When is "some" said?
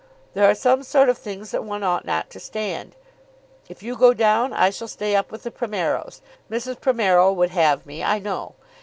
0.55-0.81